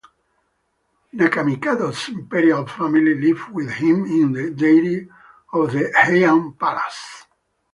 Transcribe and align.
Nakamikado's 1.13 2.09
Imperial 2.09 2.65
family 2.65 3.13
lived 3.21 3.47
with 3.51 3.69
him 3.69 4.03
in 4.07 4.31
the 4.33 4.49
Dairi 4.49 5.07
of 5.53 5.73
the 5.73 5.93
Heian 5.95 6.57
Palace. 6.57 7.27